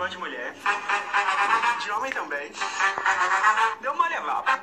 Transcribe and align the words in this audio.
gosto 0.00 0.12
de 0.12 0.18
mulher. 0.18 0.54
De 1.84 1.90
homem 1.90 2.10
também. 2.10 2.50